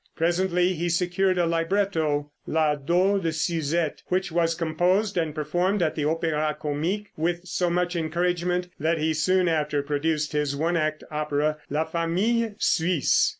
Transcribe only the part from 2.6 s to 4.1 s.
Dot de Suzette,"